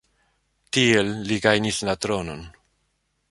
Tiel 0.77 1.11
li 1.27 1.37
gajnis 1.45 1.83
la 1.89 1.97
tronon. 2.07 2.45